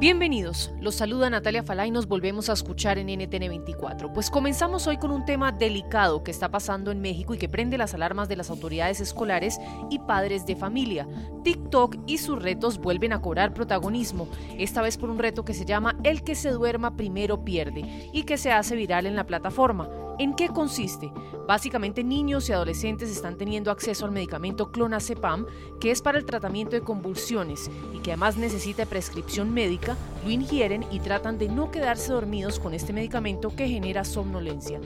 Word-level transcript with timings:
Bienvenidos, 0.00 0.72
los 0.80 0.94
saluda 0.94 1.28
Natalia 1.28 1.62
Falá 1.62 1.86
y 1.86 1.90
nos 1.90 2.08
volvemos 2.08 2.48
a 2.48 2.54
escuchar 2.54 2.96
en 2.96 3.08
NTN 3.08 3.50
24. 3.50 4.14
Pues 4.14 4.30
comenzamos 4.30 4.86
hoy 4.86 4.96
con 4.96 5.10
un 5.10 5.26
tema 5.26 5.52
delicado 5.52 6.24
que 6.24 6.30
está 6.30 6.50
pasando 6.50 6.90
en 6.90 7.02
México 7.02 7.34
y 7.34 7.38
que 7.38 7.50
prende 7.50 7.76
las 7.76 7.92
alarmas 7.92 8.26
de 8.26 8.36
las 8.36 8.48
autoridades 8.48 9.02
escolares 9.02 9.58
y 9.90 9.98
padres 9.98 10.46
de 10.46 10.56
familia. 10.56 11.06
TikTok 11.44 11.96
y 12.06 12.16
sus 12.16 12.42
retos 12.42 12.78
vuelven 12.78 13.12
a 13.12 13.20
cobrar 13.20 13.52
protagonismo, 13.52 14.26
esta 14.56 14.80
vez 14.80 14.96
por 14.96 15.10
un 15.10 15.18
reto 15.18 15.44
que 15.44 15.52
se 15.52 15.66
llama 15.66 15.98
El 16.02 16.24
que 16.24 16.34
se 16.34 16.48
duerma 16.48 16.96
primero 16.96 17.44
pierde 17.44 18.10
y 18.14 18.22
que 18.22 18.38
se 18.38 18.52
hace 18.52 18.76
viral 18.76 19.04
en 19.04 19.16
la 19.16 19.26
plataforma. 19.26 19.90
¿En 20.20 20.34
qué 20.34 20.48
consiste? 20.48 21.10
Básicamente 21.48 22.04
niños 22.04 22.46
y 22.46 22.52
adolescentes 22.52 23.10
están 23.10 23.38
teniendo 23.38 23.70
acceso 23.70 24.04
al 24.04 24.12
medicamento 24.12 24.70
clonazepam, 24.70 25.46
que 25.80 25.90
es 25.90 26.02
para 26.02 26.18
el 26.18 26.26
tratamiento 26.26 26.76
de 26.76 26.82
convulsiones 26.82 27.70
y 27.94 28.00
que 28.00 28.10
además 28.10 28.36
necesita 28.36 28.84
prescripción 28.84 29.54
médica, 29.54 29.96
lo 30.22 30.30
ingieren 30.30 30.84
y 30.92 31.00
tratan 31.00 31.38
de 31.38 31.48
no 31.48 31.70
quedarse 31.70 32.12
dormidos 32.12 32.58
con 32.58 32.74
este 32.74 32.92
medicamento 32.92 33.56
que 33.56 33.66
genera 33.66 34.04
somnolencia. 34.04 34.78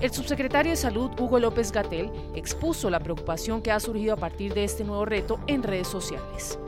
El 0.00 0.10
subsecretario 0.10 0.70
de 0.70 0.76
Salud, 0.76 1.10
Hugo 1.20 1.38
López 1.38 1.70
Gatel, 1.70 2.10
expuso 2.34 2.88
la 2.88 3.00
preocupación 3.00 3.60
que 3.60 3.72
ha 3.72 3.80
surgido 3.80 4.14
a 4.14 4.16
partir 4.16 4.54
de 4.54 4.64
este 4.64 4.84
nuevo 4.84 5.04
reto 5.04 5.38
en 5.48 5.64
redes 5.64 5.88
sociales. 5.88 6.58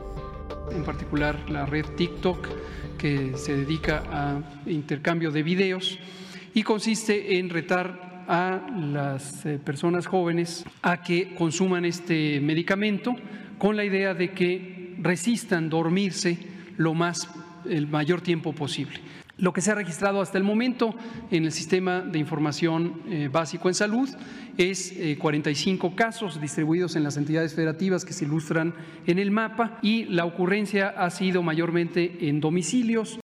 En 0.69 0.83
particular 0.83 1.49
la 1.49 1.65
red 1.65 1.87
TikTok, 1.97 2.47
que 2.99 3.35
se 3.35 3.57
dedica 3.57 4.03
a 4.11 4.69
intercambio 4.69 5.31
de 5.31 5.41
videos 5.41 5.97
y 6.53 6.61
consiste 6.61 7.39
en 7.39 7.49
retar 7.49 8.10
a 8.27 8.61
las 8.75 9.45
eh, 9.45 9.59
personas 9.59 10.05
jóvenes 10.07 10.65
a 10.81 11.01
que 11.01 11.35
consuman 11.35 11.85
este 11.85 12.39
medicamento 12.41 13.15
con 13.57 13.75
la 13.75 13.85
idea 13.85 14.13
de 14.13 14.31
que 14.31 14.95
resistan 14.99 15.69
dormirse 15.69 16.37
lo 16.77 16.93
más 16.93 17.29
el 17.69 17.87
mayor 17.87 18.21
tiempo 18.21 18.53
posible. 18.53 18.99
Lo 19.37 19.53
que 19.53 19.61
se 19.61 19.71
ha 19.71 19.75
registrado 19.75 20.21
hasta 20.21 20.37
el 20.37 20.43
momento 20.43 20.93
en 21.31 21.45
el 21.45 21.51
sistema 21.51 22.01
de 22.01 22.19
información 22.19 23.01
eh, 23.07 23.29
básico 23.31 23.69
en 23.69 23.73
salud 23.73 24.09
es 24.57 24.93
45 25.17 25.87
eh, 25.87 25.91
casos 25.95 26.39
distribuidos 26.39 26.95
en 26.95 27.03
las 27.03 27.17
entidades 27.17 27.55
federativas 27.55 28.05
que 28.05 28.13
se 28.13 28.25
ilustran 28.25 28.75
en 29.07 29.17
el 29.17 29.31
mapa 29.31 29.79
y 29.81 30.05
la 30.05 30.25
ocurrencia 30.25 30.89
ha 30.89 31.09
sido 31.09 31.41
mayormente 31.41 32.29
en 32.29 32.39
domicilios 32.39 33.19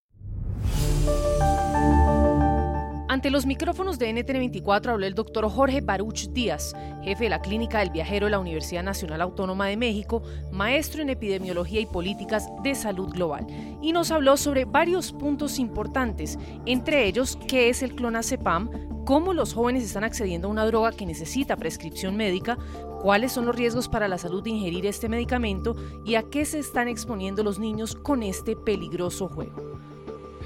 Ante 3.17 3.31
los 3.31 3.47
micrófonos 3.47 3.97
de 3.97 4.13
NTN24 4.13 4.91
habló 4.91 5.07
el 5.07 5.15
doctor 5.15 5.49
Jorge 5.49 5.81
Baruch 5.81 6.27
Díaz, 6.33 6.75
jefe 7.03 7.23
de 7.23 7.31
la 7.31 7.41
Clínica 7.41 7.79
del 7.79 7.89
Viajero 7.89 8.27
de 8.27 8.29
la 8.29 8.37
Universidad 8.37 8.83
Nacional 8.83 9.21
Autónoma 9.21 9.65
de 9.65 9.75
México, 9.75 10.21
maestro 10.51 11.01
en 11.01 11.09
epidemiología 11.09 11.81
y 11.81 11.87
políticas 11.87 12.47
de 12.61 12.75
salud 12.75 13.09
global, 13.09 13.47
y 13.81 13.91
nos 13.91 14.11
habló 14.11 14.37
sobre 14.37 14.65
varios 14.65 15.13
puntos 15.13 15.57
importantes, 15.57 16.37
entre 16.67 17.07
ellos 17.07 17.39
qué 17.47 17.69
es 17.69 17.81
el 17.81 17.95
clonazepam, 17.95 18.69
cómo 19.03 19.33
los 19.33 19.51
jóvenes 19.55 19.83
están 19.83 20.03
accediendo 20.03 20.47
a 20.47 20.51
una 20.51 20.67
droga 20.67 20.91
que 20.91 21.07
necesita 21.07 21.57
prescripción 21.57 22.15
médica, 22.15 22.55
cuáles 23.01 23.31
son 23.31 23.47
los 23.47 23.55
riesgos 23.55 23.89
para 23.89 24.07
la 24.07 24.19
salud 24.19 24.43
de 24.43 24.51
ingerir 24.51 24.85
este 24.85 25.09
medicamento 25.09 25.75
y 26.05 26.13
a 26.13 26.29
qué 26.29 26.45
se 26.45 26.59
están 26.59 26.87
exponiendo 26.87 27.41
los 27.41 27.57
niños 27.57 27.95
con 27.95 28.21
este 28.21 28.55
peligroso 28.55 29.27
juego. 29.27 29.96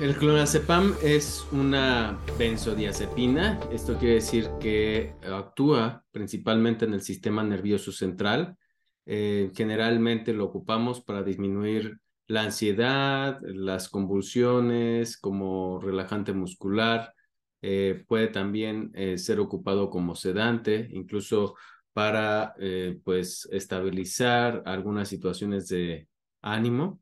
El 0.02 0.18
clonazepam 0.18 0.96
es 1.04 1.46
una 1.52 2.20
benzodiazepina. 2.40 3.60
Esto 3.72 4.00
quiere 4.00 4.16
decir 4.16 4.50
que 4.60 5.14
actúa 5.24 6.04
principalmente 6.10 6.86
en 6.86 6.96
el 6.96 7.04
sistema 7.04 7.44
nervioso 7.44 7.92
central. 7.92 8.58
Eh, 9.06 9.52
generalmente 9.54 10.34
lo 10.34 10.46
ocupamos 10.46 11.02
para 11.02 11.22
disminuir 11.22 12.00
la 12.26 12.42
ansiedad, 12.42 13.40
las 13.44 13.90
convulsiones, 13.90 15.20
como 15.20 15.80
relajante 15.80 16.34
muscular. 16.34 17.14
Eh, 17.62 18.04
puede 18.08 18.30
también 18.30 18.90
eh, 18.96 19.20
ser 19.20 19.40
ocupado 19.40 19.92
como 19.92 20.16
sedante, 20.16 20.90
incluso 20.94 21.54
para 21.94 22.56
pues 23.04 23.48
estabilizar 23.52 24.64
algunas 24.66 25.10
situaciones 25.10 25.68
de 25.68 26.08
ánimo. 26.42 27.02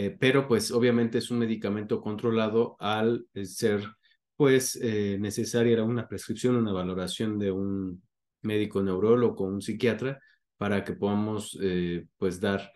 Eh, 0.00 0.16
pero 0.16 0.46
pues 0.46 0.70
obviamente 0.70 1.18
es 1.18 1.28
un 1.32 1.40
medicamento 1.40 2.00
controlado 2.00 2.76
al 2.78 3.26
eh, 3.34 3.44
ser 3.44 3.82
pues 4.36 4.78
eh, 4.80 5.16
necesaria 5.18 5.82
una 5.82 6.06
prescripción, 6.06 6.54
una 6.54 6.70
valoración 6.70 7.36
de 7.36 7.50
un 7.50 8.00
médico 8.42 8.80
neurólogo 8.80 9.42
o 9.42 9.48
un 9.48 9.60
psiquiatra 9.60 10.20
para 10.56 10.84
que 10.84 10.92
podamos 10.92 11.58
pues 12.16 12.40
dar 12.40 12.72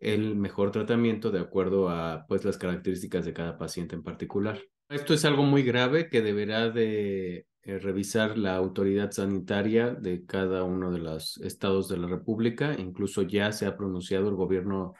el 0.00 0.36
mejor 0.36 0.70
tratamiento 0.70 1.30
de 1.30 1.40
acuerdo 1.40 1.88
a 1.88 2.26
pues 2.28 2.44
las 2.44 2.58
características 2.58 3.24
de 3.24 3.32
cada 3.32 3.56
paciente 3.56 3.94
en 3.94 4.02
particular. 4.02 4.60
Esto 4.90 5.14
es 5.14 5.24
algo 5.24 5.44
muy 5.44 5.62
grave 5.62 6.10
que 6.10 6.20
deberá 6.20 6.68
de 6.68 7.46
revisar 7.62 8.36
la 8.36 8.54
autoridad 8.54 9.12
sanitaria 9.12 9.94
de 9.94 10.26
cada 10.26 10.62
uno 10.64 10.92
de 10.92 10.98
los 10.98 11.38
estados 11.38 11.88
de 11.88 11.96
la 11.96 12.06
República. 12.06 12.74
Incluso 12.78 13.22
ya 13.22 13.50
se 13.52 13.64
ha 13.64 13.76
pronunciado 13.76 14.28
el 14.28 14.34
gobierno 14.34 14.94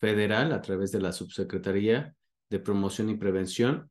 federal 0.00 0.52
a 0.52 0.62
través 0.62 0.92
de 0.92 1.00
la 1.00 1.12
Subsecretaría 1.12 2.14
de 2.50 2.58
Promoción 2.60 3.10
y 3.10 3.16
Prevención. 3.16 3.90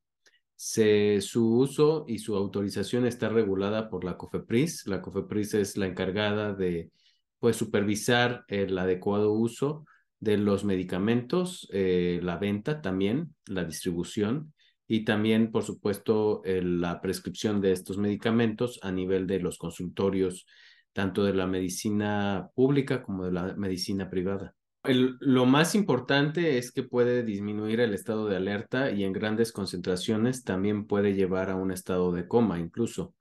Su 0.56 1.57
uso 1.59 2.06
y 2.07 2.19
su 2.19 2.35
autorización 2.35 3.06
está 3.06 3.29
regulada 3.29 3.90
por 3.90 4.03
la 4.03 4.18
COFEPRIS. 4.18 4.88
La 4.88 5.01
COFEPRIS 5.01 5.53
es 5.53 5.78
la 5.78 5.85
encargada 5.85 6.53
de 6.53 6.91
pues, 7.40 7.57
supervisar 7.57 8.44
el 8.47 8.78
adecuado 8.78 9.34
uso 9.34 9.85
de 10.19 10.38
los 10.38 10.66
medicamentos, 10.66 11.68
eh, 11.72 12.19
la 12.24 12.38
venta 12.38 12.81
también, 12.81 13.35
la 13.45 13.66
distribución 13.66 14.53
y 14.88 15.06
también, 15.06 15.51
por 15.51 15.63
supuesto, 15.63 16.41
la 16.45 17.01
prescripción 17.01 17.62
de 17.62 17.74
estos 17.74 17.97
medicamentos 17.97 18.79
a 18.81 18.91
nivel 18.91 19.28
de 19.28 19.39
los 19.39 19.57
consultorios, 19.57 20.47
tanto 20.94 21.24
de 21.24 21.34
la 21.34 21.45
medicina 21.45 22.50
pública 22.56 23.03
como 23.03 23.25
de 23.25 23.34
la 23.34 23.53
medicina 23.56 24.09
privada 24.09 24.56
lo 24.87 25.45
más 25.45 25.75
importante 25.75 26.57
es 26.57 26.71
que 26.71 26.83
puede 26.83 27.23
disminuir 27.23 27.79
el 27.79 27.93
estado 27.93 28.27
de 28.27 28.37
alerta 28.37 28.91
y 28.91 29.03
en 29.03 29.13
grandes 29.13 29.51
concentraciones 29.51 30.43
también 30.43 30.87
puede 30.87 31.13
llevar 31.13 31.49
a 31.49 31.55
un 31.55 31.71
estado 31.71 32.11
de 32.11 32.27
coma 32.27 32.59
incluso. 32.59 33.15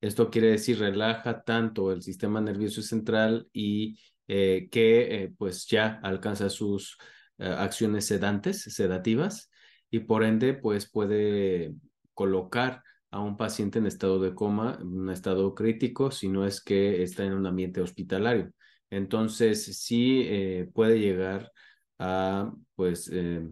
Esto 0.00 0.30
quiere 0.30 0.48
decir 0.48 0.78
relaja 0.78 1.42
tanto 1.42 1.92
el 1.92 2.02
sistema 2.02 2.40
nervioso 2.40 2.82
central 2.82 3.48
y 3.52 3.98
eh, 4.28 4.68
que 4.70 5.24
eh, 5.24 5.34
pues 5.38 5.66
ya 5.66 6.00
alcanza 6.02 6.50
sus 6.50 6.98
eh, 7.38 7.46
acciones 7.46 8.06
sedantes, 8.06 8.62
sedativas 8.62 9.50
y 9.90 10.00
por 10.00 10.24
ende 10.24 10.54
pues 10.54 10.90
puede 10.90 11.74
colocar 12.14 12.82
a 13.10 13.20
un 13.20 13.36
paciente 13.36 13.78
en 13.78 13.86
estado 13.86 14.18
de 14.20 14.34
coma, 14.34 14.78
en 14.80 14.88
un 14.88 15.10
estado 15.10 15.54
crítico, 15.54 16.10
si 16.10 16.28
no 16.28 16.46
es 16.46 16.62
que 16.62 17.02
está 17.02 17.24
en 17.24 17.34
un 17.34 17.46
ambiente 17.46 17.80
hospitalario. 17.80 18.52
Entonces, 18.92 19.64
sí 19.78 20.22
eh, 20.26 20.68
puede 20.74 21.00
llegar 21.00 21.50
a, 21.98 22.52
pues, 22.74 23.08
eh, 23.10 23.48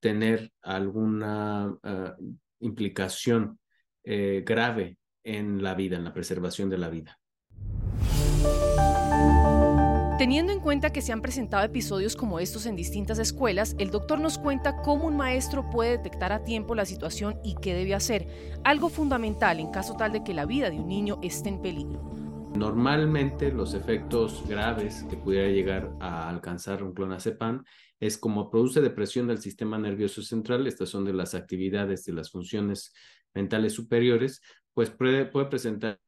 tener 0.00 0.52
alguna 0.60 1.78
ah, 1.84 2.16
implicación 2.58 3.60
eh, 4.02 4.42
grave 4.44 4.98
en 5.22 5.62
la 5.62 5.74
vida, 5.74 5.96
en 5.96 6.02
la 6.02 6.12
preservación 6.12 6.68
de 6.68 6.78
la 6.78 6.88
vida. 6.88 7.16
Teniendo 10.18 10.52
en 10.52 10.58
cuenta 10.58 10.90
que 10.90 11.00
se 11.00 11.12
han 11.12 11.22
presentado 11.22 11.64
episodios 11.64 12.16
como 12.16 12.40
estos 12.40 12.66
en 12.66 12.74
distintas 12.74 13.20
escuelas, 13.20 13.76
el 13.78 13.92
doctor 13.92 14.18
nos 14.18 14.36
cuenta 14.36 14.82
cómo 14.82 15.06
un 15.06 15.16
maestro 15.16 15.70
puede 15.70 15.92
detectar 15.92 16.32
a 16.32 16.42
tiempo 16.42 16.74
la 16.74 16.86
situación 16.86 17.38
y 17.44 17.54
qué 17.62 17.72
debe 17.72 17.94
hacer, 17.94 18.26
algo 18.64 18.88
fundamental 18.88 19.60
en 19.60 19.70
caso 19.70 19.94
tal 19.94 20.10
de 20.10 20.24
que 20.24 20.34
la 20.34 20.44
vida 20.44 20.70
de 20.70 20.80
un 20.80 20.88
niño 20.88 21.20
esté 21.22 21.50
en 21.50 21.62
peligro. 21.62 22.21
Normalmente 22.54 23.50
los 23.50 23.74
efectos 23.74 24.46
graves 24.46 25.04
que 25.08 25.16
pudiera 25.16 25.48
llegar 25.48 25.90
a 26.00 26.28
alcanzar 26.28 26.82
un 26.82 26.92
clonazepam 26.92 27.64
es 27.98 28.18
como 28.18 28.50
produce 28.50 28.80
depresión 28.80 29.26
del 29.26 29.38
sistema 29.38 29.78
nervioso 29.78 30.22
central, 30.22 30.66
estas 30.66 30.90
son 30.90 31.04
de 31.04 31.14
las 31.14 31.34
actividades 31.34 32.04
de 32.04 32.12
las 32.12 32.30
funciones 32.30 32.92
mentales 33.34 33.72
superiores, 33.72 34.42
pues 34.74 34.90
puede, 34.90 35.24
puede 35.24 35.46
presentar 35.46 35.98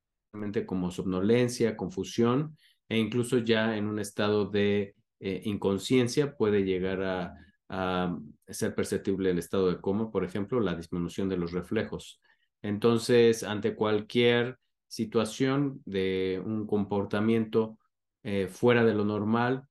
como 0.66 0.90
somnolencia, 0.90 1.76
confusión 1.76 2.56
e 2.88 2.98
incluso 2.98 3.38
ya 3.38 3.76
en 3.76 3.86
un 3.86 3.98
estado 3.98 4.46
de 4.46 4.94
eh, 5.20 5.42
inconsciencia 5.44 6.36
puede 6.36 6.64
llegar 6.64 7.02
a, 7.02 7.34
a 7.68 8.18
ser 8.48 8.74
perceptible 8.74 9.30
el 9.30 9.38
estado 9.38 9.70
de 9.70 9.80
coma, 9.80 10.10
por 10.10 10.24
ejemplo, 10.24 10.60
la 10.60 10.74
disminución 10.74 11.28
de 11.28 11.36
los 11.36 11.52
reflejos. 11.52 12.20
Entonces, 12.62 13.42
ante 13.42 13.74
cualquier 13.74 14.58
situación 14.88 15.82
de 15.84 16.42
un 16.44 16.66
comportamiento 16.66 17.78
eh, 18.22 18.48
fuera 18.48 18.84
de 18.84 18.94
lo 18.94 19.04
normal, 19.04 19.68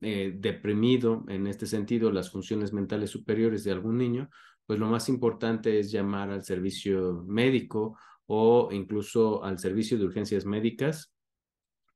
eh, 0.00 0.32
deprimido 0.36 1.24
en 1.28 1.46
este 1.46 1.66
sentido, 1.66 2.12
las 2.12 2.30
funciones 2.30 2.72
mentales 2.72 3.10
superiores 3.10 3.64
de 3.64 3.72
algún 3.72 3.98
niño, 3.98 4.28
pues 4.66 4.78
lo 4.78 4.86
más 4.86 5.08
importante 5.08 5.78
es 5.78 5.90
llamar 5.90 6.30
al 6.30 6.44
servicio 6.44 7.24
médico 7.26 7.98
o 8.26 8.68
incluso 8.72 9.42
al 9.44 9.58
servicio 9.58 9.96
de 9.98 10.04
urgencias 10.04 10.44
médicas 10.44 11.12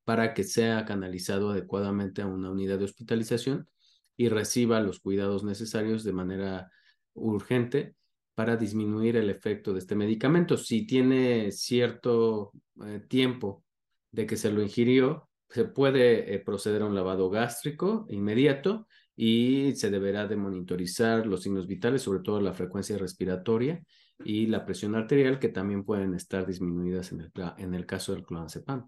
para 0.03 0.33
que 0.33 0.43
sea 0.43 0.85
canalizado 0.85 1.51
adecuadamente 1.51 2.21
a 2.21 2.27
una 2.27 2.49
unidad 2.49 2.79
de 2.79 2.85
hospitalización 2.85 3.69
y 4.17 4.29
reciba 4.29 4.79
los 4.79 4.99
cuidados 4.99 5.43
necesarios 5.43 6.03
de 6.03 6.13
manera 6.13 6.71
urgente 7.13 7.95
para 8.35 8.57
disminuir 8.57 9.17
el 9.17 9.29
efecto 9.29 9.73
de 9.73 9.79
este 9.79 9.95
medicamento. 9.95 10.57
Si 10.57 10.85
tiene 10.85 11.51
cierto 11.51 12.51
eh, 12.85 13.01
tiempo 13.07 13.63
de 14.11 14.25
que 14.25 14.37
se 14.37 14.51
lo 14.51 14.61
ingirió, 14.61 15.29
se 15.49 15.65
puede 15.65 16.33
eh, 16.33 16.39
proceder 16.39 16.81
a 16.81 16.85
un 16.85 16.95
lavado 16.95 17.29
gástrico 17.29 18.05
inmediato 18.09 18.87
y 19.15 19.73
se 19.75 19.89
deberá 19.89 20.27
de 20.27 20.37
monitorizar 20.37 21.27
los 21.27 21.43
signos 21.43 21.67
vitales, 21.67 22.01
sobre 22.01 22.21
todo 22.21 22.39
la 22.41 22.53
frecuencia 22.53 22.97
respiratoria 22.97 23.83
y 24.23 24.47
la 24.47 24.65
presión 24.65 24.95
arterial, 24.95 25.39
que 25.39 25.49
también 25.49 25.83
pueden 25.83 26.13
estar 26.13 26.45
disminuidas 26.45 27.11
en 27.11 27.21
el, 27.21 27.31
en 27.57 27.73
el 27.73 27.85
caso 27.85 28.13
del 28.13 28.23
clonazepam. 28.23 28.87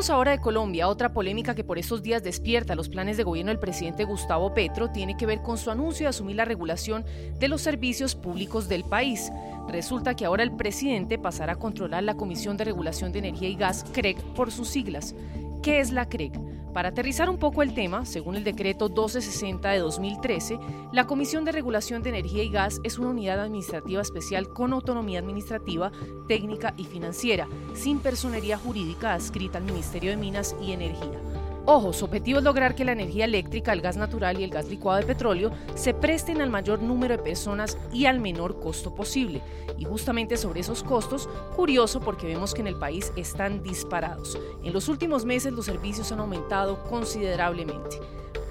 Hablemos 0.00 0.10
ahora 0.10 0.30
de 0.30 0.40
Colombia. 0.40 0.88
Otra 0.88 1.12
polémica 1.12 1.54
que 1.54 1.62
por 1.62 1.76
estos 1.76 2.02
días 2.02 2.22
despierta 2.22 2.74
los 2.74 2.88
planes 2.88 3.18
de 3.18 3.22
gobierno 3.22 3.50
del 3.50 3.58
presidente 3.58 4.04
Gustavo 4.04 4.54
Petro 4.54 4.88
tiene 4.88 5.14
que 5.14 5.26
ver 5.26 5.42
con 5.42 5.58
su 5.58 5.70
anuncio 5.70 6.04
de 6.04 6.08
asumir 6.08 6.36
la 6.36 6.46
regulación 6.46 7.04
de 7.38 7.48
los 7.48 7.60
servicios 7.60 8.14
públicos 8.14 8.66
del 8.66 8.82
país. 8.82 9.30
Resulta 9.68 10.16
que 10.16 10.24
ahora 10.24 10.42
el 10.42 10.52
presidente 10.52 11.18
pasará 11.18 11.52
a 11.52 11.56
controlar 11.56 12.02
la 12.02 12.14
Comisión 12.14 12.56
de 12.56 12.64
Regulación 12.64 13.12
de 13.12 13.18
Energía 13.18 13.50
y 13.50 13.56
Gas, 13.56 13.84
CREG, 13.92 14.16
por 14.34 14.50
sus 14.50 14.68
siglas. 14.68 15.14
¿Qué 15.62 15.80
es 15.80 15.92
la 15.92 16.08
CREG? 16.08 16.32
Para 16.72 16.90
aterrizar 16.90 17.28
un 17.28 17.38
poco 17.38 17.62
el 17.62 17.74
tema, 17.74 18.06
según 18.06 18.36
el 18.36 18.44
decreto 18.44 18.86
1260 18.88 19.70
de 19.70 19.78
2013, 19.78 20.60
la 20.92 21.06
Comisión 21.06 21.44
de 21.44 21.52
Regulación 21.52 22.02
de 22.02 22.10
Energía 22.10 22.44
y 22.44 22.50
Gas 22.50 22.80
es 22.84 22.98
una 22.98 23.08
unidad 23.08 23.40
administrativa 23.40 24.00
especial 24.00 24.48
con 24.48 24.72
autonomía 24.72 25.18
administrativa, 25.18 25.90
técnica 26.28 26.74
y 26.76 26.84
financiera, 26.84 27.48
sin 27.74 27.98
personería 27.98 28.56
jurídica 28.56 29.14
adscrita 29.14 29.58
al 29.58 29.64
Ministerio 29.64 30.10
de 30.10 30.16
Minas 30.16 30.54
y 30.62 30.72
Energía. 30.72 31.20
Ojo, 31.66 31.92
su 31.92 32.06
objetivo 32.06 32.38
es 32.38 32.44
lograr 32.44 32.74
que 32.74 32.84
la 32.84 32.92
energía 32.92 33.26
eléctrica, 33.26 33.72
el 33.72 33.82
gas 33.82 33.96
natural 33.96 34.40
y 34.40 34.44
el 34.44 34.50
gas 34.50 34.68
licuado 34.68 34.98
de 34.98 35.06
petróleo 35.06 35.52
se 35.74 35.92
presten 35.92 36.40
al 36.40 36.50
mayor 36.50 36.80
número 36.82 37.16
de 37.16 37.22
personas 37.22 37.76
y 37.92 38.06
al 38.06 38.18
menor 38.18 38.58
costo 38.60 38.94
posible. 38.94 39.42
Y 39.78 39.84
justamente 39.84 40.36
sobre 40.36 40.60
esos 40.60 40.82
costos, 40.82 41.28
curioso 41.54 42.00
porque 42.00 42.26
vemos 42.26 42.54
que 42.54 42.62
en 42.62 42.66
el 42.66 42.76
país 42.76 43.12
están 43.16 43.62
disparados. 43.62 44.38
En 44.64 44.72
los 44.72 44.88
últimos 44.88 45.24
meses 45.24 45.52
los 45.52 45.66
servicios 45.66 46.10
han 46.12 46.20
aumentado 46.20 46.82
considerablemente. 46.84 47.98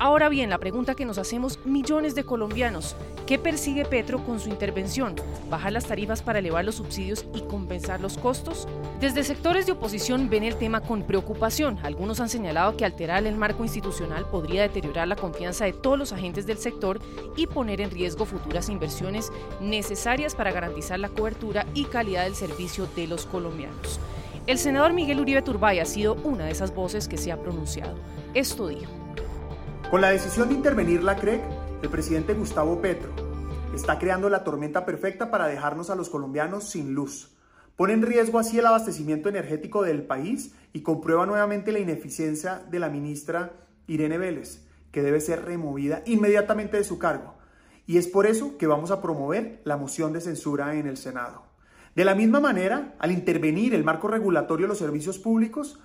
Ahora 0.01 0.29
bien, 0.29 0.49
la 0.49 0.59
pregunta 0.59 0.95
que 0.95 1.03
nos 1.03 1.17
hacemos 1.17 1.59
millones 1.65 2.15
de 2.15 2.23
colombianos, 2.23 2.95
¿qué 3.27 3.37
persigue 3.37 3.83
Petro 3.83 4.23
con 4.23 4.39
su 4.39 4.47
intervención? 4.47 5.13
¿Bajar 5.49 5.73
las 5.73 5.87
tarifas 5.87 6.21
para 6.21 6.39
elevar 6.39 6.63
los 6.63 6.75
subsidios 6.75 7.25
y 7.33 7.41
compensar 7.41 7.99
los 7.99 8.17
costos? 8.17 8.65
Desde 9.01 9.25
sectores 9.25 9.65
de 9.65 9.73
oposición 9.73 10.29
ven 10.29 10.45
el 10.45 10.55
tema 10.55 10.79
con 10.79 11.03
preocupación. 11.03 11.79
Algunos 11.83 12.21
han 12.21 12.29
señalado 12.29 12.77
que 12.77 12.85
alterar 12.85 13.25
el 13.27 13.35
marco 13.35 13.63
institucional 13.63 14.25
podría 14.25 14.61
deteriorar 14.61 15.05
la 15.09 15.17
confianza 15.17 15.65
de 15.65 15.73
todos 15.73 15.99
los 15.99 16.13
agentes 16.13 16.47
del 16.47 16.59
sector 16.59 17.01
y 17.35 17.47
poner 17.47 17.81
en 17.81 17.91
riesgo 17.91 18.25
futuras 18.25 18.69
inversiones 18.69 19.33
necesarias 19.59 20.33
para 20.33 20.53
garantizar 20.53 20.97
la 20.97 21.09
cobertura 21.09 21.65
y 21.73 21.83
calidad 21.83 22.23
del 22.23 22.35
servicio 22.35 22.87
de 22.95 23.07
los 23.07 23.25
colombianos. 23.25 23.99
El 24.47 24.59
senador 24.59 24.93
Miguel 24.93 25.19
Uribe 25.19 25.41
Turbay 25.41 25.79
ha 25.79 25.85
sido 25.85 26.15
una 26.23 26.45
de 26.45 26.51
esas 26.51 26.73
voces 26.73 27.09
que 27.09 27.17
se 27.17 27.33
ha 27.33 27.41
pronunciado. 27.41 27.95
Esto 28.33 28.69
dijo. 28.69 28.98
Con 29.89 30.01
la 30.01 30.11
decisión 30.11 30.49
de 30.49 30.53
intervenir 30.53 31.01
la 31.01 31.15
CREC, 31.15 31.41
el 31.81 31.89
presidente 31.89 32.35
Gustavo 32.35 32.79
Petro 32.79 33.09
está 33.73 33.97
creando 33.97 34.29
la 34.29 34.43
tormenta 34.43 34.85
perfecta 34.85 35.31
para 35.31 35.47
dejarnos 35.47 35.89
a 35.89 35.95
los 35.95 36.11
colombianos 36.11 36.69
sin 36.69 36.93
luz. 36.93 37.35
Pone 37.75 37.93
en 37.93 38.03
riesgo 38.03 38.37
así 38.37 38.59
el 38.59 38.67
abastecimiento 38.67 39.29
energético 39.29 39.81
del 39.81 40.03
país 40.03 40.53
y 40.73 40.81
comprueba 40.81 41.25
nuevamente 41.25 41.71
la 41.71 41.79
ineficiencia 41.79 42.61
de 42.69 42.77
la 42.77 42.89
ministra 42.89 43.53
Irene 43.87 44.19
Vélez, 44.19 44.63
que 44.91 45.01
debe 45.01 45.21
ser 45.21 45.43
removida 45.43 46.03
inmediatamente 46.05 46.77
de 46.77 46.83
su 46.83 46.99
cargo. 46.99 47.33
Y 47.87 47.97
es 47.97 48.07
por 48.07 48.27
eso 48.27 48.59
que 48.59 48.67
vamos 48.67 48.91
a 48.91 49.01
promover 49.01 49.59
la 49.63 49.75
moción 49.75 50.13
de 50.13 50.21
censura 50.21 50.75
en 50.75 50.85
el 50.85 50.97
Senado. 50.97 51.45
De 51.95 52.05
la 52.05 52.13
misma 52.13 52.39
manera, 52.39 52.93
al 52.99 53.11
intervenir 53.11 53.73
el 53.73 53.83
marco 53.83 54.07
regulatorio 54.07 54.67
de 54.67 54.69
los 54.69 54.77
servicios 54.77 55.17
públicos, 55.17 55.79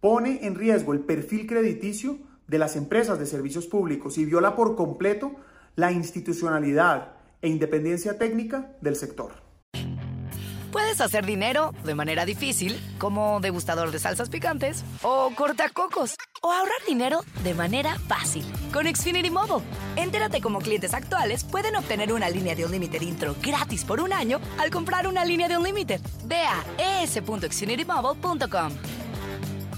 pone 0.00 0.44
en 0.44 0.54
riesgo 0.54 0.92
el 0.92 1.00
perfil 1.00 1.46
crediticio 1.46 2.27
de 2.48 2.58
las 2.58 2.74
empresas 2.74 3.18
de 3.18 3.26
servicios 3.26 3.66
públicos 3.66 4.18
y 4.18 4.24
viola 4.24 4.56
por 4.56 4.74
completo 4.74 5.32
la 5.76 5.92
institucionalidad 5.92 7.12
e 7.40 7.48
independencia 7.48 8.18
técnica 8.18 8.72
del 8.80 8.96
sector. 8.96 9.48
Puedes 10.72 11.00
hacer 11.00 11.24
dinero 11.24 11.72
de 11.84 11.94
manera 11.94 12.26
difícil, 12.26 12.78
como 12.98 13.40
degustador 13.40 13.90
de 13.90 13.98
salsas 13.98 14.28
picantes, 14.28 14.84
o 15.02 15.30
cortacocos, 15.34 16.16
o 16.42 16.52
ahorrar 16.52 16.76
dinero 16.86 17.20
de 17.42 17.54
manera 17.54 17.98
fácil 18.06 18.44
con 18.72 18.86
Xfinity 18.86 19.30
Mobile. 19.30 19.64
Entérate 19.96 20.40
cómo 20.40 20.58
clientes 20.58 20.92
actuales 20.92 21.44
pueden 21.44 21.74
obtener 21.76 22.12
una 22.12 22.28
línea 22.28 22.54
de 22.54 22.66
Unlimited 22.66 23.00
intro 23.00 23.34
gratis 23.42 23.84
por 23.84 24.00
un 24.00 24.12
año 24.12 24.40
al 24.58 24.70
comprar 24.70 25.06
una 25.06 25.24
línea 25.24 25.48
de 25.48 25.56
Unlimited. 25.56 26.00
Ve 26.26 26.42
a 26.42 27.02
es.xfinitymobile.com. 27.02 28.72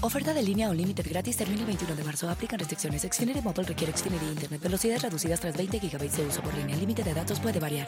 Oferta 0.03 0.33
de 0.33 0.41
línea 0.41 0.67
Unlimited 0.71 1.07
gratis 1.07 1.37
termina 1.37 1.61
el 1.61 1.67
21 1.67 1.95
de 1.95 2.03
marzo. 2.03 2.27
Aplican 2.27 2.57
restricciones. 2.57 3.03
Xfinity 3.03 3.39
Mobile 3.39 3.67
requiere 3.67 3.95
Xfinity 3.95 4.25
Internet. 4.25 4.59
Velocidades 4.59 5.03
reducidas 5.03 5.39
tras 5.39 5.55
20 5.55 5.77
GB 5.77 6.09
de 6.09 6.25
uso 6.25 6.41
por 6.41 6.55
línea. 6.55 6.73
El 6.73 6.81
límite 6.81 7.03
de 7.03 7.13
datos 7.13 7.39
puede 7.39 7.59
variar. 7.59 7.87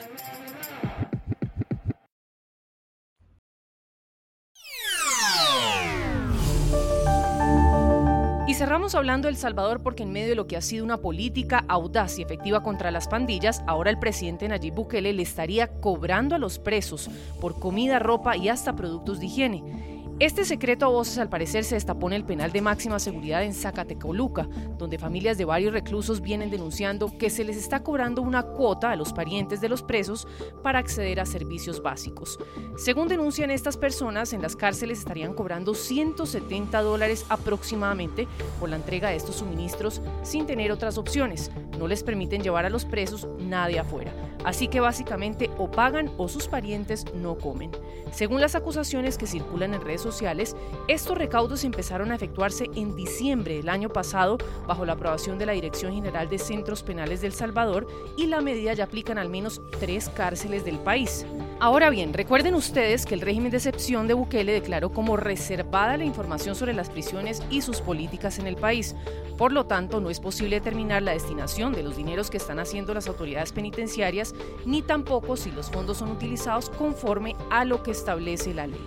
Y 8.48 8.54
cerramos 8.54 8.94
hablando 8.94 9.28
El 9.28 9.36
Salvador 9.36 9.82
porque 9.82 10.04
en 10.04 10.12
medio 10.12 10.30
de 10.30 10.36
lo 10.36 10.46
que 10.46 10.56
ha 10.56 10.62
sido 10.62 10.86
una 10.86 10.98
política 10.98 11.66
audaz 11.68 12.20
y 12.20 12.22
efectiva 12.22 12.62
contra 12.62 12.92
las 12.92 13.08
pandillas, 13.08 13.64
ahora 13.66 13.90
el 13.90 13.98
presidente 13.98 14.48
Nayib 14.48 14.76
Bukele 14.76 15.14
le 15.14 15.24
estaría 15.24 15.68
cobrando 15.80 16.36
a 16.36 16.38
los 16.38 16.60
presos 16.60 17.10
por 17.42 17.60
comida, 17.60 17.98
ropa 17.98 18.38
y 18.38 18.50
hasta 18.50 18.76
productos 18.76 19.20
de 19.20 19.26
higiene. 19.26 19.93
Este 20.20 20.46
secreto 20.46 20.86
a 20.86 20.90
voces 20.90 21.18
al 21.18 21.28
parecer 21.28 21.64
se 21.64 21.74
destapó 21.76 22.08
en 22.08 22.14
el 22.14 22.24
penal 22.24 22.52
de 22.52 22.62
máxima 22.62 23.00
seguridad 23.00 23.44
en 23.44 23.54
Zacatecoluca, 23.54 24.48
donde 24.78 25.00
familias 25.00 25.40
de 25.40 25.46
varios 25.46 25.74
reclusos 25.74 26.22
vienen 26.22 26.52
denunciando 26.52 27.18
que 27.18 27.32
se 27.32 27.44
les 27.44 27.58
está 27.58 27.82
cobrando 27.82 28.22
una 28.22 28.44
cuota 28.44 28.92
a 28.92 28.96
los 28.96 29.12
parientes 29.12 29.60
de 29.60 29.70
los 29.70 29.82
presos 29.82 30.28
para 30.62 30.78
acceder 30.78 31.20
a 31.20 31.26
servicios 31.26 31.82
básicos. 31.82 32.38
Según 32.78 33.08
denuncian 33.08 33.50
estas 33.50 33.76
personas, 33.76 34.34
en 34.34 34.44
las 34.44 34.56
cárceles 34.56 35.00
estarían 35.00 35.34
cobrando 35.34 35.74
170 35.74 36.82
dólares 36.82 37.26
aproximadamente 37.30 38.28
por 38.60 38.70
la 38.70 38.76
entrega 38.76 39.10
de 39.10 39.16
estos 39.16 39.38
suministros 39.38 40.00
sin 40.22 40.46
tener 40.46 40.72
otras 40.72 41.00
opciones. 41.00 41.52
No 41.80 41.88
les 41.88 42.04
permiten 42.04 42.44
llevar 42.44 42.66
a 42.66 42.70
los 42.70 42.86
presos 42.86 43.28
nadie 43.40 43.80
afuera. 43.80 44.14
Así 44.44 44.68
que 44.68 44.80
básicamente 44.80 45.50
o 45.58 45.70
pagan 45.70 46.12
o 46.18 46.28
sus 46.28 46.48
parientes 46.48 47.06
no 47.14 47.38
comen. 47.38 47.72
Según 48.12 48.42
las 48.42 48.56
acusaciones 48.56 49.18
que 49.18 49.28
circulan 49.28 49.74
en 49.74 49.82
redes 49.82 50.02
sociales, 50.02 50.56
estos 50.88 51.18
recaudos 51.18 51.64
empezaron 51.64 52.12
a 52.12 52.16
efectuarse 52.16 52.70
en 52.76 52.96
diciembre 52.96 53.56
del 53.56 53.70
año 53.70 53.90
pasado 53.90 54.38
bajo 54.68 54.86
la 54.86 54.94
aprobación 54.94 55.38
de 55.38 55.46
la 55.46 55.54
Dirección 55.54 55.94
General 55.94 56.30
de 56.30 56.40
Centros 56.40 56.84
Penales 56.84 57.22
del 57.22 57.34
Salvador 57.34 57.88
y 58.18 58.28
la 58.28 58.42
medida 58.42 58.74
ya 58.74 58.84
aplican 58.84 59.18
al 59.18 59.30
menos 59.30 59.62
tres 59.80 60.10
cárceles 60.10 60.66
del 60.66 60.80
país. 60.80 61.26
Ahora 61.60 61.90
bien, 61.90 62.14
recuerden 62.14 62.56
ustedes 62.56 63.06
que 63.06 63.14
el 63.14 63.22
régimen 63.22 63.50
de 63.50 63.58
excepción 63.58 64.08
de 64.08 64.14
Bukele 64.14 64.52
declaró 64.52 64.92
como 64.92 65.16
reservada 65.16 65.96
la 65.96 66.04
información 66.04 66.56
sobre 66.56 66.74
las 66.74 66.90
prisiones 66.90 67.42
y 67.50 67.62
sus 67.62 67.80
políticas 67.80 68.38
en 68.38 68.48
el 68.48 68.58
país. 68.58 68.96
Por 69.38 69.54
lo 69.54 69.66
tanto, 69.66 70.02
no 70.02 70.10
es 70.10 70.20
posible 70.20 70.58
determinar 70.58 71.02
la 71.04 71.14
destinación 71.14 71.74
de 71.74 71.84
los 71.84 71.96
dineros 71.96 72.30
que 72.30 72.38
están 72.38 72.60
haciendo 72.60 72.94
las 72.94 73.08
autoridades 73.08 73.54
penitenciarias, 73.54 74.36
ni 74.66 74.82
tampoco 74.82 75.38
si 75.38 75.52
los 75.52 75.70
fondos 75.70 75.98
son 75.98 76.12
utilizados 76.12 76.70
conforme 76.70 77.36
a 77.50 77.64
lo 77.64 77.82
que 77.82 77.92
establece 77.92 78.54
la 78.54 78.68
ley. 78.68 78.82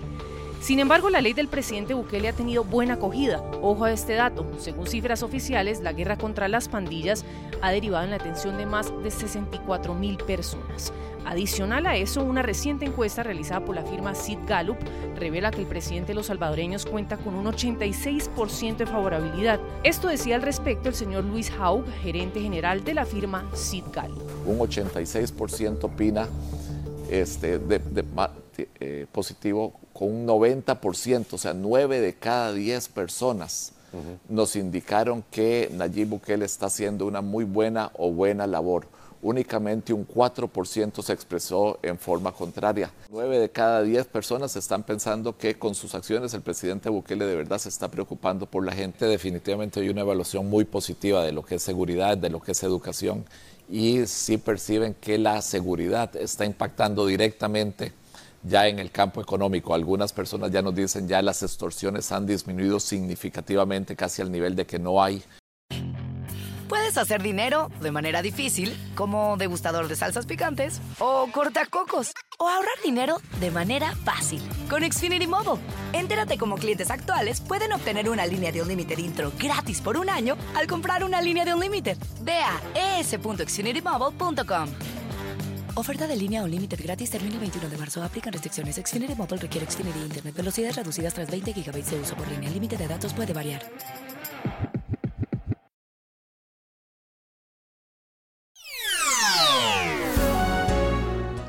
Sin 0.60 0.80
embargo, 0.80 1.10
la 1.10 1.20
ley 1.20 1.32
del 1.32 1.48
presidente 1.48 1.94
Bukele 1.94 2.28
ha 2.28 2.32
tenido 2.32 2.64
buena 2.64 2.94
acogida. 2.94 3.40
Ojo 3.62 3.84
a 3.84 3.92
este 3.92 4.14
dato. 4.14 4.46
Según 4.58 4.86
cifras 4.86 5.22
oficiales, 5.22 5.80
la 5.80 5.92
guerra 5.92 6.16
contra 6.16 6.48
las 6.48 6.68
pandillas 6.68 7.24
ha 7.62 7.70
derivado 7.70 8.04
en 8.04 8.10
la 8.10 8.16
atención 8.16 8.56
de 8.56 8.66
más 8.66 8.92
de 9.02 9.10
64 9.10 9.94
mil 9.94 10.16
personas. 10.18 10.92
Adicional 11.26 11.86
a 11.86 11.96
eso, 11.96 12.22
una 12.22 12.42
reciente 12.42 12.84
encuesta 12.84 13.24
realizada 13.24 13.64
por 13.64 13.74
la 13.74 13.82
firma 13.82 14.14
Sid 14.14 14.38
Gallup 14.46 14.76
revela 15.16 15.50
que 15.50 15.60
el 15.60 15.66
presidente 15.66 16.08
de 16.08 16.14
los 16.14 16.26
salvadoreños 16.26 16.86
cuenta 16.86 17.16
con 17.16 17.34
un 17.34 17.46
86% 17.46 18.76
de 18.76 18.86
favorabilidad. 18.86 19.58
Esto 19.82 20.06
decía 20.06 20.36
al 20.36 20.42
respecto 20.42 20.88
el 20.88 20.94
señor 20.94 21.24
Luis 21.24 21.50
Haug, 21.58 21.84
gerente 22.02 22.40
general 22.40 22.84
de 22.84 22.94
la 22.94 23.04
firma 23.04 23.44
Sid 23.54 23.84
Gallup. 23.92 24.22
Un 24.46 24.58
86% 24.58 25.82
opina 25.82 26.28
este, 27.10 27.58
de, 27.58 28.04
eh, 28.58 29.06
positivo 29.10 29.74
con 29.92 30.08
un 30.08 30.26
90%, 30.26 31.26
o 31.32 31.38
sea, 31.38 31.54
9 31.54 32.00
de 32.00 32.14
cada 32.14 32.52
10 32.52 32.88
personas 32.88 33.72
nos 34.28 34.56
indicaron 34.56 35.24
que 35.30 35.70
Nayib 35.72 36.08
Bukele 36.08 36.44
está 36.44 36.66
haciendo 36.66 37.06
una 37.06 37.22
muy 37.22 37.44
buena 37.44 37.90
o 37.94 38.10
buena 38.10 38.46
labor. 38.46 38.86
Únicamente 39.22 39.94
un 39.94 40.06
4% 40.06 41.02
se 41.02 41.12
expresó 41.14 41.78
en 41.82 41.98
forma 41.98 42.32
contraria. 42.32 42.90
9 43.10 43.38
de 43.38 43.48
cada 43.48 43.82
10 43.82 44.06
personas 44.08 44.54
están 44.56 44.82
pensando 44.82 45.38
que 45.38 45.58
con 45.58 45.74
sus 45.74 45.94
acciones 45.94 46.34
el 46.34 46.42
presidente 46.42 46.90
Bukele 46.90 47.24
de 47.24 47.36
verdad 47.36 47.58
se 47.58 47.70
está 47.70 47.90
preocupando 47.90 48.44
por 48.46 48.64
la 48.66 48.72
gente. 48.72 49.06
Definitivamente 49.06 49.80
hay 49.80 49.88
una 49.88 50.02
evaluación 50.02 50.48
muy 50.48 50.64
positiva 50.64 51.24
de 51.24 51.32
lo 51.32 51.42
que 51.42 51.54
es 51.54 51.62
seguridad, 51.62 52.18
de 52.18 52.28
lo 52.28 52.40
que 52.40 52.52
es 52.52 52.62
educación 52.62 53.24
y 53.68 54.06
sí 54.06 54.38
perciben 54.38 54.94
que 54.94 55.18
la 55.18 55.42
seguridad 55.42 56.14
está 56.16 56.44
impactando 56.44 57.06
directamente 57.06 57.92
ya 58.46 58.68
en 58.68 58.78
el 58.78 58.90
campo 58.90 59.20
económico. 59.20 59.74
Algunas 59.74 60.12
personas 60.12 60.50
ya 60.50 60.62
nos 60.62 60.74
dicen 60.74 61.08
ya 61.08 61.22
las 61.22 61.42
extorsiones 61.42 62.10
han 62.12 62.26
disminuido 62.26 62.80
significativamente 62.80 63.96
casi 63.96 64.22
al 64.22 64.30
nivel 64.30 64.56
de 64.56 64.66
que 64.66 64.78
no 64.78 65.02
hay. 65.02 65.22
Puedes 66.68 66.98
hacer 66.98 67.22
dinero 67.22 67.70
de 67.80 67.92
manera 67.92 68.22
difícil, 68.22 68.76
como 68.96 69.36
degustador 69.36 69.86
de 69.86 69.94
salsas 69.94 70.26
picantes, 70.26 70.80
o 70.98 71.28
cortacocos, 71.32 72.10
o 72.38 72.48
ahorrar 72.48 72.74
dinero 72.84 73.18
de 73.40 73.52
manera 73.52 73.94
fácil 74.04 74.42
con 74.68 74.82
Xfinity 74.82 75.28
Mobile. 75.28 75.62
Entérate 75.92 76.38
cómo 76.38 76.56
clientes 76.56 76.90
actuales 76.90 77.40
pueden 77.40 77.72
obtener 77.72 78.10
una 78.10 78.26
línea 78.26 78.50
de 78.50 78.62
un 78.62 78.68
límite 78.68 79.00
intro 79.00 79.30
gratis 79.38 79.80
por 79.80 79.96
un 79.96 80.10
año 80.10 80.36
al 80.56 80.66
comprar 80.66 81.04
una 81.04 81.22
línea 81.22 81.44
de 81.44 81.54
un 81.54 81.60
límite. 81.60 81.96
Ve 82.22 82.40
a 82.40 82.60
es.xfinitymobile.com. 82.98 85.05
Oferta 85.78 86.06
de 86.06 86.16
línea 86.16 86.42
o 86.42 86.48
límite 86.48 86.74
gratis 86.74 87.10
termina 87.10 87.34
el 87.34 87.40
21 87.40 87.68
de 87.68 87.76
marzo. 87.76 88.02
Aplican 88.02 88.32
restricciones. 88.32 88.76
Xfinity 88.76 89.14
Mobile 89.14 89.36
requiere 89.36 89.70
Xfinity 89.70 89.98
Internet. 89.98 90.34
Velocidades 90.34 90.76
reducidas 90.76 91.12
tras 91.12 91.30
20 91.30 91.52
GB 91.52 91.84
de 91.84 92.00
uso 92.00 92.16
por 92.16 92.26
línea. 92.28 92.48
El 92.48 92.54
límite 92.54 92.78
de 92.78 92.88
datos 92.88 93.12
puede 93.12 93.34
variar. 93.34 93.62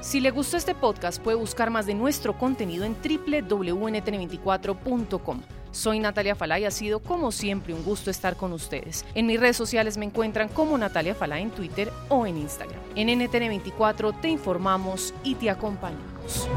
Si 0.02 0.20
le 0.20 0.32
gustó 0.32 0.58
este 0.58 0.76
podcast, 0.76 1.22
puede 1.22 1.38
buscar 1.38 1.70
más 1.70 1.86
de 1.86 1.94
nuestro 1.94 2.38
contenido 2.38 2.84
en 2.84 2.96
www.ntn24.com. 2.96 5.42
Soy 5.78 6.00
Natalia 6.00 6.34
Falay 6.34 6.64
y 6.64 6.66
ha 6.66 6.72
sido 6.72 7.00
como 7.00 7.32
siempre 7.32 7.72
un 7.72 7.84
gusto 7.84 8.10
estar 8.10 8.36
con 8.36 8.52
ustedes. 8.52 9.06
En 9.14 9.28
mis 9.28 9.40
redes 9.40 9.58
sociales 9.58 9.96
me 9.96 10.06
encuentran 10.06 10.50
como 10.50 10.76
Natalia 10.76 11.14
Falay 11.14 11.44
en 11.44 11.52
Twitter 11.52 11.94
o 12.10 12.26
en 12.26 12.36
Instagram. 12.38 12.80
En 12.96 13.10
NTN24 13.10 14.20
te 14.20 14.28
informamos 14.28 15.14
y 15.24 15.36
te 15.36 15.52
acompañamos. 15.52 16.50